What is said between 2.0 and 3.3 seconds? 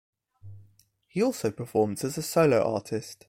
as a solo artist.